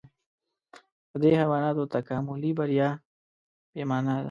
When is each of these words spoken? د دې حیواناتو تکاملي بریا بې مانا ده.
د 1.09 1.11
دې 1.21 1.31
حیواناتو 1.39 1.83
تکاملي 1.95 2.51
بریا 2.59 2.89
بې 3.73 3.83
مانا 3.89 4.13
ده. 4.17 4.19